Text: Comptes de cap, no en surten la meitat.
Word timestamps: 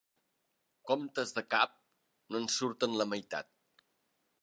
Comptes 0.91 1.35
de 1.35 1.45
cap, 1.55 1.75
no 2.33 2.43
en 2.43 2.51
surten 2.57 2.99
la 3.03 3.11
meitat. 3.15 3.53